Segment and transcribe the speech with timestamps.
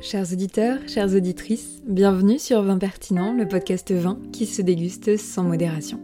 [0.00, 5.42] Chers auditeurs, chères auditrices, bienvenue sur Vin Pertinent, le podcast vin qui se déguste sans
[5.42, 5.98] modération.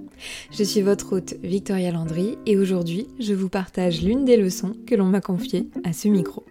[0.51, 4.97] Je suis votre hôte Victoria Landry et aujourd'hui je vous partage l'une des leçons que
[4.97, 6.45] l'on m'a confiées à ce micro.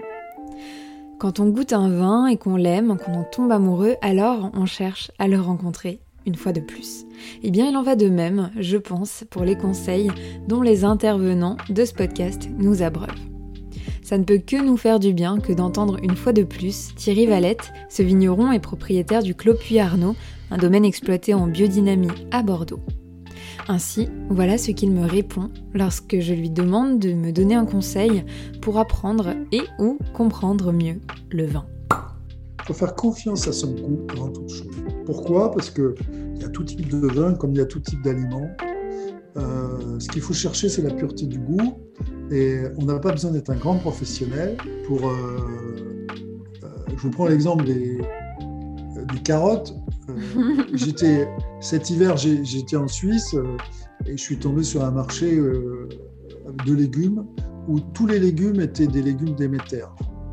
[1.20, 5.12] Quand on goûte un vin et qu'on l'aime, qu'on en tombe amoureux, alors on cherche
[5.20, 7.06] à le rencontrer une fois de plus.
[7.44, 10.10] Eh bien, il en va de même, je pense, pour les conseils
[10.48, 13.33] dont les intervenants de ce podcast nous abreuvent.
[14.14, 17.26] Ça ne peut que nous faire du bien que d'entendre une fois de plus Thierry
[17.26, 20.16] Valette, ce vigneron et propriétaire du Clos Puy-Arnaud,
[20.52, 22.80] un domaine exploité en biodynamie à Bordeaux.
[23.68, 28.24] Ainsi, voilà ce qu'il me répond lorsque je lui demande de me donner un conseil
[28.62, 31.00] pour apprendre et ou comprendre mieux
[31.32, 31.66] le vin.
[32.60, 34.78] Il faut faire confiance à son goût avant toute chose.
[35.08, 35.50] Pourquoi?
[35.50, 35.96] Parce qu'il
[36.40, 38.52] y a tout type de vin comme il y a tout type d'aliments.
[39.38, 41.80] Euh, ce qu'il faut chercher, c'est la pureté du goût.
[42.34, 45.08] Et on n'a pas besoin d'être un grand professionnel pour.
[45.08, 45.38] Euh,
[46.64, 48.00] euh, je vous prends l'exemple des,
[49.14, 49.76] des, carottes.
[50.74, 51.28] j'étais
[51.60, 53.36] cet hiver, j'étais en Suisse
[54.08, 57.24] et je suis tombé sur un marché de légumes
[57.68, 59.84] où tous les légumes étaient des légumes d'éméter.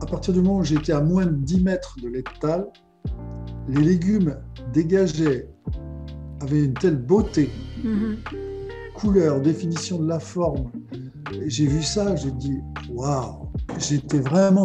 [0.01, 2.67] À partir du moment où j'étais à moins de 10 mètres de l'étal,
[3.69, 4.37] les légumes
[4.73, 5.51] dégageaient,
[6.41, 7.51] avaient une telle beauté.
[7.85, 8.17] Mm-hmm
[9.01, 10.71] couleur, définition de la forme.
[11.47, 14.65] J'ai vu ça, j'ai dit waouh J'étais vraiment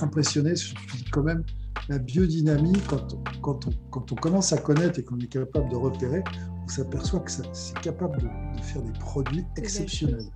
[0.00, 0.54] impressionné.
[0.54, 1.42] Je me quand même,
[1.88, 5.76] la biodynamie, quand, quand, on, quand on commence à connaître et qu'on est capable de
[5.76, 6.22] repérer,
[6.64, 10.26] on s'aperçoit que c'est capable de, faire des produits exceptionnels.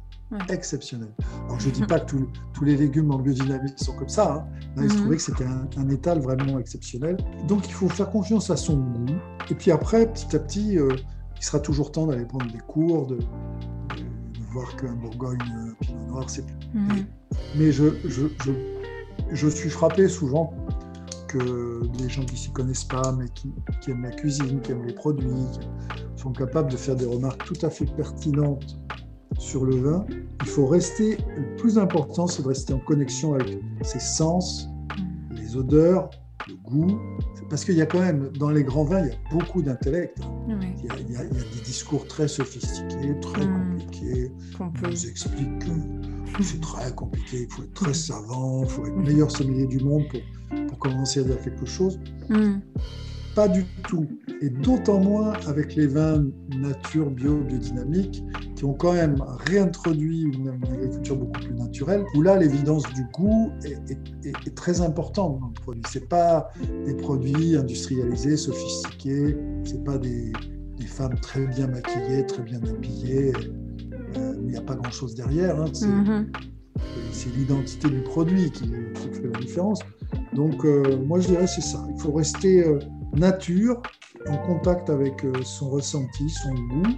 [0.49, 1.15] Exceptionnels.
[1.47, 2.17] Alors, je ne dis pas que
[2.55, 4.33] tous les légumes en biodynamie sont comme ça.
[4.33, 4.47] Hein.
[4.77, 5.01] Là, il se mhm.
[5.01, 7.19] trouvait que c'était un, étal vraiment exceptionnel.
[7.47, 9.15] Donc, il faut faire confiance à son goût.
[9.51, 10.89] Et puis après, petit à petit, euh,
[11.37, 13.19] il sera toujours temps d'aller prendre des cours, de,
[14.55, 16.57] voir qu'un Bourgogne euh, Pinot Noir, c'est plus.
[16.73, 17.07] Mhm.
[17.57, 18.27] Mais, je, je,
[19.33, 20.55] je, suis frappé souvent
[21.29, 24.87] que les gens qui s'y connaissent pas, mais qui, qui, aiment la cuisine, qui aiment
[24.87, 25.29] les produits,
[26.17, 28.79] sont capables de faire des remarques tout à fait pertinentes
[29.39, 30.07] sur le vin.
[30.43, 35.37] Il faut rester, le plus important, c'est de rester en connexion avec ses sens, mhm.
[35.37, 36.11] les odeurs,
[36.49, 37.01] le goût,
[37.49, 40.19] parce qu'il y a quand même, dans les grands vins, il y a beaucoup d'intellect.
[40.49, 43.77] Il, y a des discours très sophistiqués, très hmm.
[43.77, 44.33] compliqués.
[44.61, 48.97] On nous explique que c'est très compliqué, il faut être très savant, il faut être
[48.97, 51.99] le meilleur sommelier du monde pour, pour commencer à dire quelque chose.
[52.29, 52.59] Hmm.
[53.35, 54.07] Pas du tout.
[54.41, 56.25] Et d'autant moins avec les vins
[56.57, 58.23] nature, bio, biodynamiques,
[58.65, 63.53] qui ont quand même réintroduit une, agriculture beaucoup plus naturelle, où là, l'évidence du goût
[63.63, 65.83] est, très importante dans le produit.
[65.93, 66.49] Ce pas
[66.87, 70.33] des produits industrialisés, sophistiqués, ce pas des,
[70.87, 73.33] femmes très bien maquillées, très bien habillées.
[74.17, 75.61] Euh, il n'y a pas grand-chose derrière.
[75.61, 75.71] Hein.
[75.73, 76.27] Mm-hmm.
[77.13, 78.71] C'est l'identité du produit qui,
[79.13, 79.81] fait la différence.
[80.33, 81.85] Donc, euh, moi, je dirais c'est ça.
[81.93, 82.79] Il faut rester euh,
[83.15, 83.83] nature,
[84.29, 86.95] en contact avec euh, son ressenti, son goût.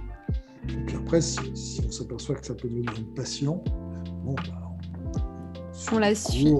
[0.69, 1.39] Et puis après, si,
[1.85, 3.63] on s'aperçoit que ça peut devenir une passion,
[4.23, 4.67] bon, bah,
[5.91, 6.53] on, la suit.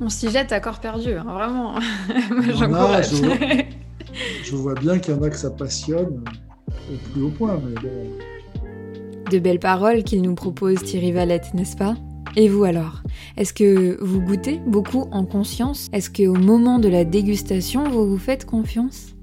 [0.00, 1.74] On s'y jette à corps perdu, hein, vraiment.
[2.54, 3.10] J'encourage.
[3.10, 3.62] Je,
[4.44, 6.24] je, vois bien qu'il y en a que ça passionne
[6.90, 9.30] au plus haut point, mais bon.
[9.30, 11.96] De belles paroles qu'il nous propose Thierry Valette, n'est-ce pas?
[12.36, 13.02] Et vous alors?
[13.36, 15.88] Est-ce que vous goûtez beaucoup en conscience?
[15.92, 19.15] Est-ce qu'au moment de la dégustation, vous vous faites confiance?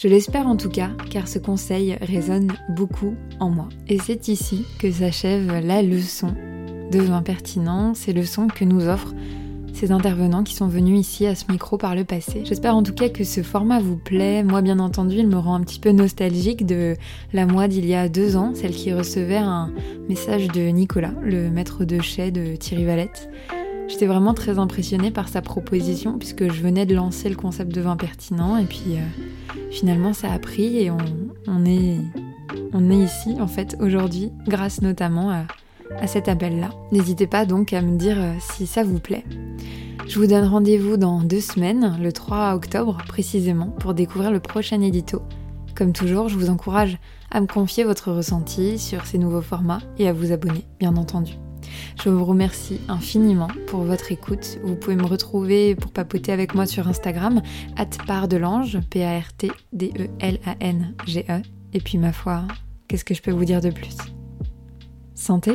[0.00, 3.68] Je l'espère en tout cas, car ce conseil résonne beaucoup en moi.
[3.86, 6.34] Et c'est ici que s'achève la leçon
[6.90, 9.14] de vin pertinent, ces leçons que nous offrent
[9.74, 12.42] ces intervenants qui sont venus ici à ce micro par le passé.
[12.44, 14.42] J'espère en tout cas que ce format vous plaît.
[14.42, 16.96] Moi, bien entendu, il me rend un petit peu nostalgique de
[17.34, 19.70] la moi d'il y a deux ans, celle qui recevait un
[20.08, 23.28] message de Nicolas, le maître de chais de Thierry Valette.
[23.90, 27.80] J'étais vraiment très impressionnée par sa proposition puisque je venais de lancer le concept de
[27.80, 31.96] vin pertinent et puis euh, finalement ça a pris et on, est,
[32.72, 35.42] on est ici en fait aujourd'hui grâce notamment à,
[35.98, 36.70] à cet appel-là.
[36.92, 39.24] N'hésitez pas donc à me dire euh, si ça vous plaît.
[40.06, 44.80] Je vous donne rendez-vous dans deux semaines, le 3 octobre précisément, pour découvrir le prochain
[44.80, 45.20] édito.
[45.74, 46.98] Comme toujours, je vous encourage
[47.30, 51.34] à me confier votre ressenti sur ces nouveaux formats et à vous abonner, bien entendu.
[52.02, 54.58] Je vous remercie infiniment pour votre écoute.
[54.62, 57.42] Vous pouvez me retrouver pour papoter avec moi sur Instagram,
[58.06, 61.42] pardelange, P-A-R-T-D-E-L-A-N-G-E.
[61.72, 62.42] Et puis ma foi,
[62.88, 63.96] qu'est-ce que je peux vous dire de plus?
[65.14, 65.54] Santé